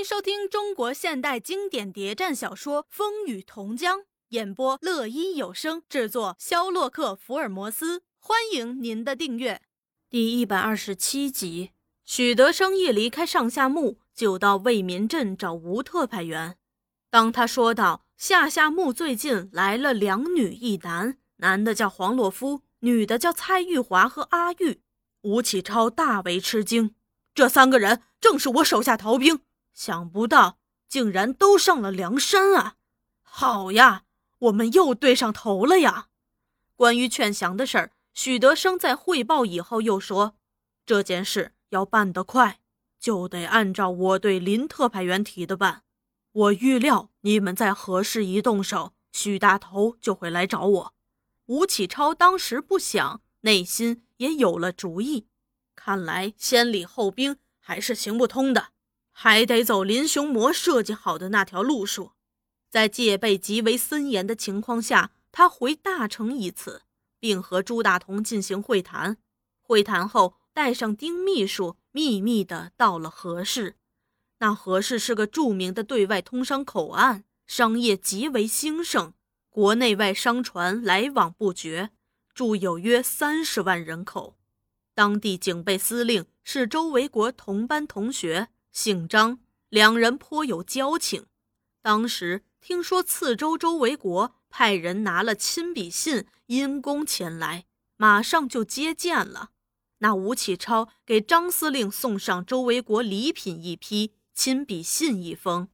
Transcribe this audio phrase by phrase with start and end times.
[0.00, 3.98] 迎收听中国现代经典谍战小说《风雨同江》，
[4.30, 8.00] 演播乐音有声制作，肖洛克福尔摩斯。
[8.18, 9.60] 欢迎您的订阅。
[10.08, 11.72] 第一百二十七集，
[12.06, 16.56] 许德生一离开上下墓，就到为民镇找吴特派员。
[17.10, 24.80] 当他说到下下墓最近来了两女一男，男的叫黄洛夫，女的叫蔡玉华和阿玉，
[25.20, 26.94] 吴启超大为吃惊。
[27.34, 29.40] 这三个人正是我手下逃兵。
[29.80, 30.58] 想不到
[30.90, 32.76] 竟然都上了梁山啊！
[33.22, 34.04] 好呀，
[34.40, 36.08] 我们又对上头了呀！
[36.76, 40.36] 关于劝降的事儿，许德生在汇报以后又说，
[40.84, 42.60] 这件事要办得快，
[42.98, 45.84] 就得按照我对林特派员提的办。
[46.32, 50.94] 我预料你们在何时一动手，许大头就会来找我。
[51.46, 55.26] 吴启超当时不想，内心也有了主意。
[55.74, 58.72] 看来先礼后兵还是行不通的。
[59.22, 62.12] 还得走林雄模设计好的那条路数，
[62.70, 66.84] 在戒备极为森严的情况下，他回大城一次，
[67.18, 69.18] 并和朱大同进行会谈。
[69.60, 73.76] 会谈后，带上丁秘书，秘密的到了何氏。
[74.38, 79.12] 那何氏是个著名的对外通商口岸，商业极为兴盛，
[79.50, 81.90] 国内外商船来往不绝，
[82.32, 84.38] 住有约三十万人口。
[84.94, 88.48] 当地警备司令是周维国同班同学。
[88.72, 91.26] 姓张，两人颇有交情。
[91.82, 97.64] 当时听说次州周维国派人拿了亲笔信，因公前来，
[97.96, 99.50] 马上就接见了。
[99.98, 105.68] 那吴启超给张司令送上周维国礼品一批，亲笔信一封。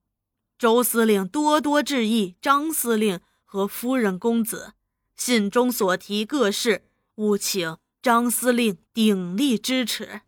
[0.59, 4.73] 周司令多多致意，张司令和夫人公子。
[5.17, 10.23] 信中所提各事，务请张司令鼎力支持。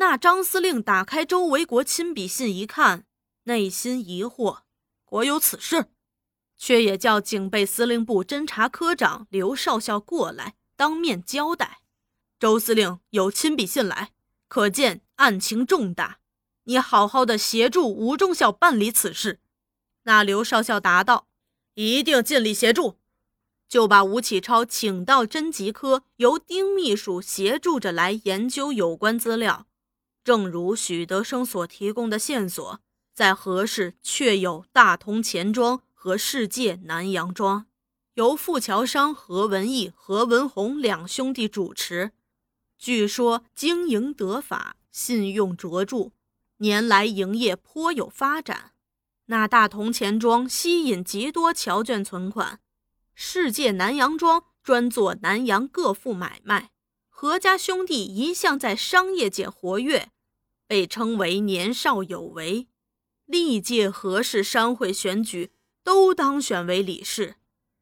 [0.00, 3.04] 那张司令打开周维国亲笔信一看，
[3.44, 4.60] 内心疑惑：
[5.04, 5.86] 果有此事，
[6.56, 11.80] 却也叫警备司令部侦察科长刘少校过来当面交代。
[12.38, 14.12] 周司令有亲笔信来，
[14.46, 16.20] 可见案情重大，
[16.64, 19.40] 你好好的协助吴中校办理此事。
[20.04, 21.26] 那刘少校答道
[21.74, 22.98] ：“一定尽力协助。”
[23.68, 29.66] 就把吴启超请到侦缉科，由丁秘书协助着来研究有关资料。
[30.28, 32.80] 正如许德生所提供的线索，
[33.14, 37.64] 在何氏确有大同钱庄和世界南洋庄，
[38.12, 42.12] 由富侨商何文义、何文宏两兄弟主持，
[42.76, 46.10] 据说经营得法，信用卓著，
[46.58, 48.72] 年来营业颇有发展。
[49.28, 52.60] 那大同钱庄吸引极多侨眷存款，
[53.14, 56.68] 世界南洋庄专做南洋各富买卖。
[57.08, 60.10] 何家兄弟一向在商业界活跃。
[60.68, 62.68] 被称为年少有为，
[63.24, 65.50] 历届何氏商会选举
[65.82, 67.36] 都当选为理事。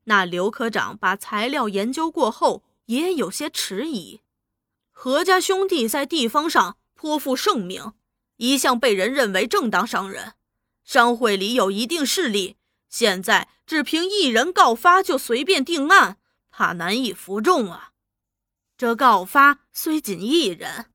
[0.04, 4.22] 那刘科长把材料研究过后，也有些迟疑。
[4.92, 7.92] 何家兄弟在地方上颇负盛名，
[8.36, 10.34] 一向被人认为正当商人，
[10.84, 12.56] 商会里有一定势力。
[12.88, 16.18] 现在只凭一人告发就随便定案，
[16.50, 17.90] 怕难以服众啊。
[18.78, 20.86] 这告发虽仅一人。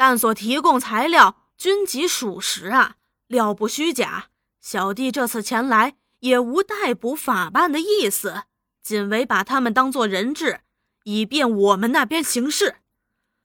[0.00, 2.96] 但所提供材料均极属实啊，
[3.26, 4.30] 料不虚假。
[4.58, 8.44] 小弟这次前来也无逮捕法办的意思，
[8.82, 10.60] 仅为把他们当作人质，
[11.04, 12.76] 以便我们那边行事。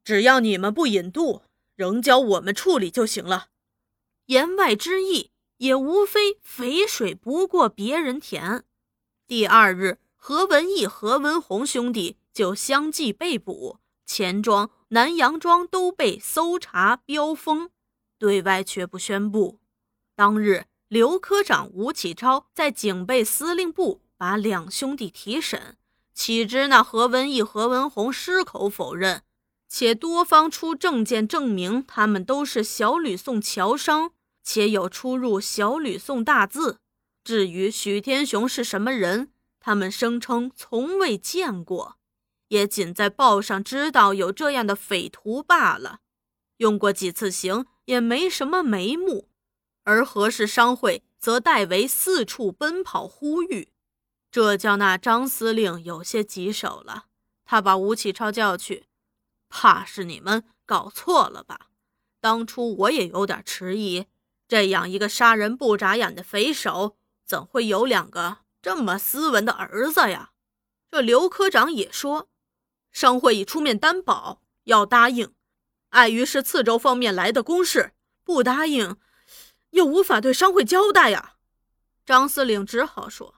[0.06, 1.42] 只要你们不引渡，
[1.76, 3.48] 仍交我们处理就行了。
[4.28, 8.64] 言外之意也无非肥水不过别人田。
[9.28, 14.70] 第二日，何文义、何文宏兄弟就相继被捕，钱庄。
[14.90, 17.72] 南洋庄都被搜查标封，
[18.20, 19.60] 对外却不宣布。
[20.16, 25.76] 当日，刘科长吴启超在警备司令部把两兄弟提审，
[26.14, 29.24] 岂知那何文义、何文宏矢口否认，
[29.68, 34.12] 且多方出证件证明他们都是小吕宋侨商，
[34.44, 36.78] 且有出入小吕宋大字。
[37.24, 41.98] 至于许天雄是什么人，他们声称从未见过。
[42.56, 46.00] 也仅在报上知道有这样的匪徒罢了，
[46.58, 49.28] 用过几次刑，也没什么眉目。
[49.84, 53.74] 而何氏商会则代为四处奔跑呼吁，
[54.32, 57.08] 这叫那张司令有些棘手了。
[57.44, 58.86] 他把吴启超叫去，
[59.50, 61.68] 怕是你们搞错了吧？
[62.22, 64.06] 当初我也有点迟疑，
[64.48, 70.32] 这样一个杀人不眨眼的匪首，怎会有两个这么斯文的儿子呀？
[70.90, 72.30] 这刘科长也说。
[72.96, 75.34] 商会已出面担保，要答应。
[75.90, 77.92] 碍于是次州方面来的公事，
[78.24, 78.96] 不答应，
[79.72, 81.34] 又无法对商会交代呀。
[82.06, 83.36] 张司令只好说：“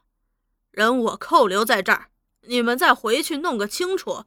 [0.69, 2.12] 人我扣留在这儿，
[2.42, 4.25] 你们再回去弄个清楚。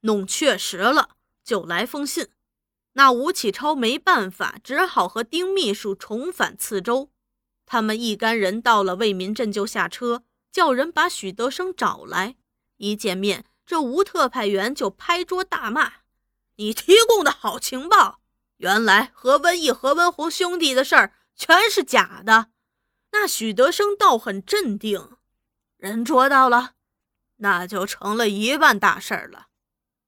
[0.00, 1.10] 弄确实了，
[1.44, 2.30] 就来封信。”
[2.94, 7.12] 那吴启超没办法，只好和丁秘书重返次州。
[7.64, 12.34] 他们一干人到了为民镇就下车，叫人把许德生找来。
[12.78, 15.92] 一见面，这吴特派员就拍桌大骂
[16.56, 18.20] ：“你提供的好情报，
[18.58, 22.48] 原来何文义、何文宏兄弟的事儿全是假的。”
[23.12, 25.16] 那许德生倒很镇定
[25.76, 26.72] ：“人捉到了，
[27.36, 29.46] 那就成了一万大事儿了。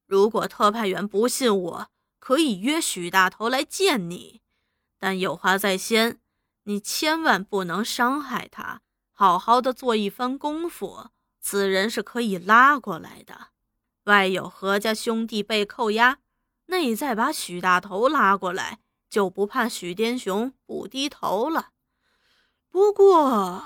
[0.07, 1.89] 如果特派员不信我。”
[2.19, 4.41] 可以约许大头来见你，
[4.99, 6.19] 但有话在先，
[6.65, 8.81] 你千万不能伤害他，
[9.13, 11.11] 好好的做一番功夫。
[11.49, 13.51] 此人是可以拉过来的，
[14.07, 16.19] 外有何家兄弟被扣押，
[16.65, 21.69] 内再把许大头拉过来，就不怕许颠雄不低头了。
[22.69, 23.65] 不过，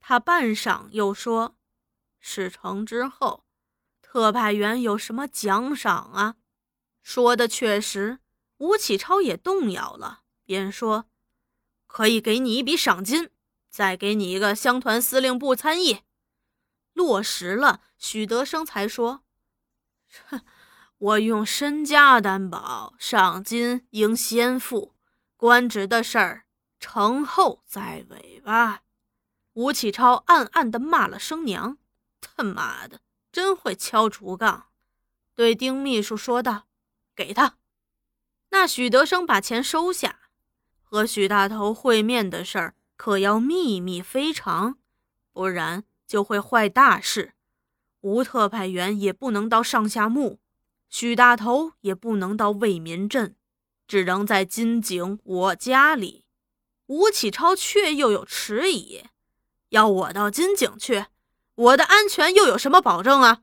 [0.00, 1.56] 他半晌又说
[2.20, 3.46] ：“事成之后，
[4.02, 6.34] 特派员有什么奖赏啊？”
[7.02, 8.18] 说的确实，
[8.58, 11.06] 吴启超也动摇了，便说
[11.88, 13.30] ：“可以给你一笔赏金，
[13.70, 16.02] 再给你一个乡团司令部参议。”
[16.92, 19.22] 落实了，许德生才说
[20.28, 20.40] ：“哼，
[20.98, 24.94] 我用身家担保，赏金应先付，
[25.36, 26.44] 官职的事儿
[26.78, 28.82] 成后再委吧。”
[29.54, 31.78] 吴启超暗暗地骂了声娘
[32.20, 33.00] ：“他妈的，
[33.30, 34.66] 真会敲竹杠！”
[35.34, 36.68] 对丁秘书说道。
[37.14, 37.58] 给他，
[38.48, 40.20] 那许德生把钱收下。
[40.80, 44.78] 和许大头会面的事儿可要秘密非常，
[45.30, 47.34] 不然就会坏大事。
[48.00, 50.40] 吴特派员也不能到上下墓，
[50.88, 53.36] 许大头也不能到为民镇，
[53.86, 56.24] 只能在金井我家里。
[56.86, 59.04] 吴启超却又有迟疑，
[59.70, 61.06] 要我到金井去，
[61.54, 63.42] 我的安全又有什么保证啊？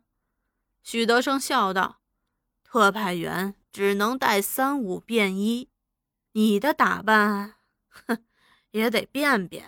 [0.83, 2.01] 许德生笑道
[2.63, 5.69] ：“特派员。”只能带三五便衣，
[6.31, 7.57] 你的打扮，
[7.87, 8.25] 哼，
[8.71, 9.63] 也得变变。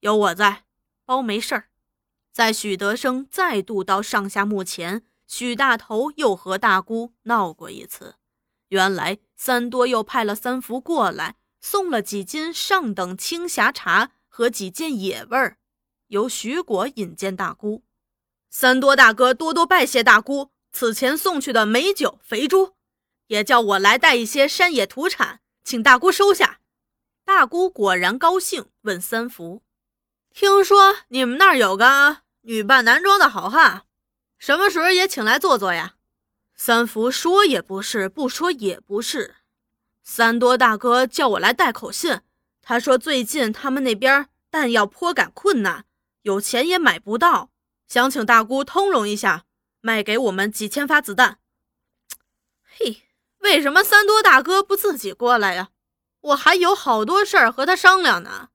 [0.00, 0.64] 有我在，
[1.04, 1.67] 包没事儿。
[2.38, 8.14] 在许德生再度到上下墓前，许大头又和大姑闹过一次。
[8.68, 15.58] 原来三多又派了三福过来，送了几斤上等青霞茶和几件野味儿，
[16.06, 17.82] 由许果引荐大姑。
[18.48, 22.76] 三多大哥多多拜谢大姑此前送去的美酒肥猪。
[23.26, 26.60] 也叫我来带一些山野土产，请大姑收下。
[27.24, 29.62] 大姑果然高兴，问三福
[30.32, 33.82] ：“听说你们那儿有个女扮男装的好汉，
[34.38, 35.94] 什么时候也请来坐坐呀？”
[36.54, 39.36] 三福说也不是，不说也不是。
[40.02, 42.20] 三多大哥叫我来带口信，
[42.60, 45.84] 他说最近他们那边弹药颇感困难，
[46.22, 47.50] 有钱也买不到，
[47.86, 49.44] 想请大姑通融一下，
[49.80, 51.38] 卖给我们几千发子弹。
[52.62, 53.04] 嘿。
[53.42, 55.68] 为什么三多大哥不自己过来呀？
[56.20, 58.48] 我还有好多事儿和他商量呢。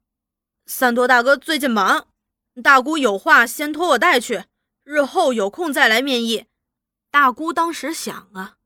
[0.65, 2.09] 三多大哥最近忙，
[2.61, 4.45] 大姑有话先托我带去，
[4.83, 6.45] 日后有空再来面议。
[7.09, 8.57] 大姑当时想啊，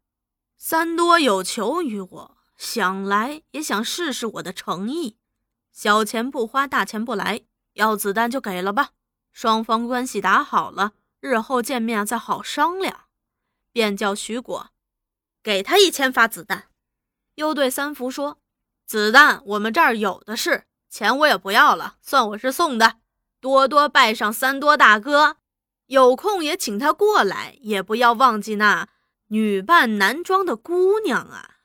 [0.57, 5.18] 三多有求于我，想来也想试试我的诚意。
[5.72, 7.42] 小钱不花，大钱不来，
[7.74, 8.92] 要子弹就给了吧。
[9.31, 13.06] 双方关系打好了，日后见面再好商量。
[13.71, 14.71] 便叫徐果。
[15.44, 16.66] 给他一千发子弹，
[17.35, 18.40] 又对三福说
[18.85, 22.97] ：“子弹我们这儿有的是，钱我也不要了，算我是送的。
[23.47, 25.37] 多多拜上三多大哥，
[25.85, 28.89] 有空也请他过来，也不要忘记那
[29.27, 31.59] 女扮男装的姑娘啊。”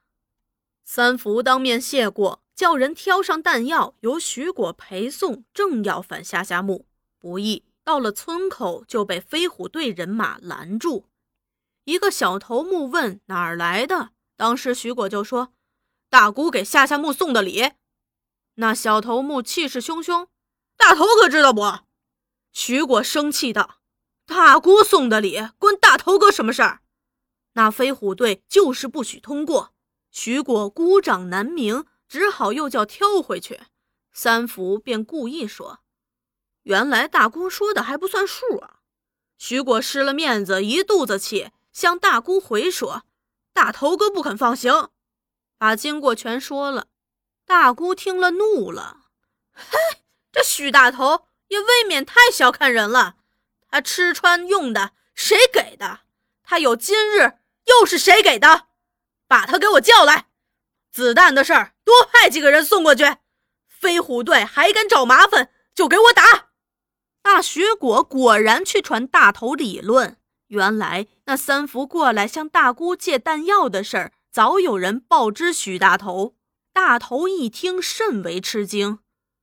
[0.87, 6.87] 三福当面谢过，叫人挑上弹药，由徐果陪送，正要返下下墓，
[7.19, 11.07] 不意到了村口就被飞虎队人马拦住。
[11.83, 15.53] 一个小头目问哪儿来的，当时徐果就说
[16.09, 17.73] ：“大姑给下下墓送的礼。”
[18.55, 20.29] 那小头目气势汹汹
[20.77, 21.81] ：“大头哥知道不？”
[22.53, 23.81] 徐果生气道
[24.27, 26.81] ：“大姑送的礼关大头哥什么事儿？”
[27.55, 29.75] 那飞虎队就是不许通过。
[30.11, 33.61] 徐果孤掌难鸣，只好又叫挑回去。
[34.13, 35.81] 三福便故意说
[36.65, 38.81] ：“原来大姑说的还不算数啊！”
[39.39, 41.51] 徐果失了面子，一肚子气。
[41.73, 43.05] 向大姑回说
[43.55, 44.91] ：“大头哥不肯放行，
[45.57, 46.89] 把经过全说了。”
[47.47, 49.07] 大姑听了怒了
[49.53, 49.79] ：“嘿，
[50.33, 53.17] 这许大头也未免太小看人了。
[53.69, 56.01] 他吃穿用的谁给的？
[56.43, 58.67] 他有今日又是谁给的？
[59.29, 60.27] 把他给我叫来！
[60.91, 63.17] 子弹的事儿多派几个人送过去。
[63.69, 66.51] 飞虎队还敢找麻烦，就给我打！
[67.25, 70.19] 那徐果果然去传大头理论。
[70.49, 76.37] 原来那三福过来向大姑借弹药的事儿，早有人报知许大头。
[76.73, 78.99] 大头一听，甚为吃惊。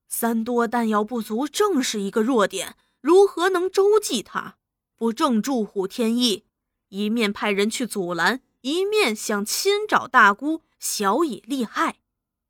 [0.10, 4.58] 三多弹药不足，正是一个弱点，如何能周济他？
[4.98, 6.46] 不正助虎添翼，
[6.90, 12.00] 一面派人去阻拦，一面想亲找大姑，小以利害。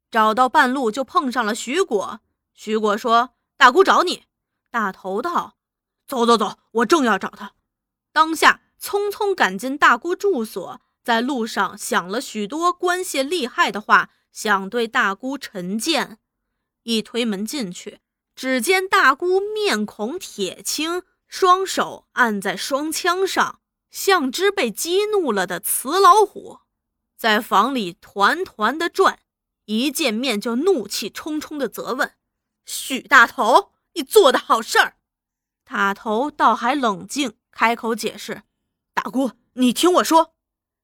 [0.10, 2.22] 找到半路，就碰上了徐果。
[2.54, 4.24] 徐果说：“大姑找你。”
[4.72, 5.58] 大头道
[6.08, 7.52] ：“走走走，我正要找他。”
[8.12, 16.18] 当下匆匆赶进大姑住所，在路上想了许多关系利害的话，想对大姑陈荐。
[16.84, 18.00] 一推门进去，
[18.36, 23.60] 只见大姑面孔铁青，双手按在双枪上，
[23.92, 26.60] 像只被激怒了的雌老虎，
[27.18, 29.20] 在房里团团的转。
[29.66, 32.16] 一见面就怒气冲冲的责问
[32.66, 34.96] ：“许大头，你做的好事儿？”
[35.64, 38.42] 大头倒还冷静，开口解释
[38.96, 40.34] ：“大姑，你听我说。”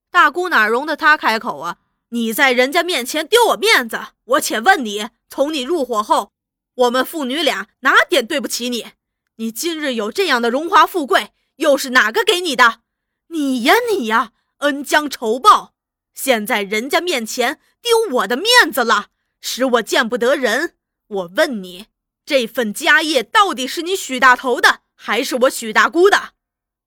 [0.08, 1.78] 大姑哪容得他开口啊？
[2.16, 6.32] 你在人家面前丢我面子，我且问你：从你入伙后，
[6.74, 8.86] 我们父女俩哪点对不起你？
[9.36, 12.80] 你今日有这样的荣华富贵，又是哪个给你的？
[13.28, 15.74] 你呀你呀，恩将仇报。
[16.14, 19.08] 现在人家面前丢我的面子了，
[19.42, 20.76] 使我见不得人。
[21.08, 21.88] 我问你，
[22.24, 26.30] 这份家业到底是你许大头的，还是我许大姑的？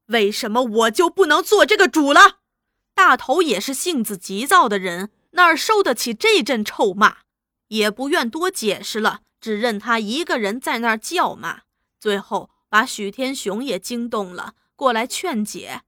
[0.08, 2.40] 为什么我就不能做这个主了？
[2.96, 7.18] 大头也是性子急躁的人，哪儿受得起这阵臭骂？
[7.68, 11.62] 也不愿多解释了，只任他一个人在那儿叫骂。
[12.00, 15.82] 最后把许天雄也惊动了，过来劝解。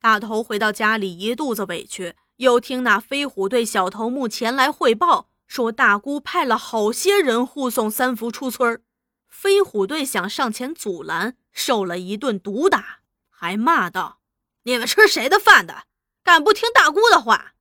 [0.00, 2.14] 大头回到家里，一肚子委屈。
[2.36, 8.80] 又听那飞虎队小头目前来汇报，说大姑派了好些人护送三福出村
[9.28, 14.20] 飞虎队想上前阻拦，受了一顿毒打，还骂道
[14.62, 15.82] ：“你们吃谁的饭的？
[16.22, 17.54] 敢不听大姑的话？”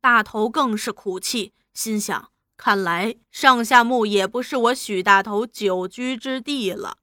[0.00, 6.98] 大头更是苦气，心想：看来上下墓也不是我许大头久居之地了。